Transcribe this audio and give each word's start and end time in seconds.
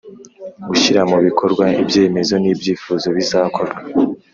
Gushyira 0.67 1.01
mu 1.11 1.17
bikorwa 1.25 1.65
ibyemezo 1.81 2.35
n 2.43 2.45
‘ibyifuzo 2.53 3.07
bizakorwa. 3.17 3.73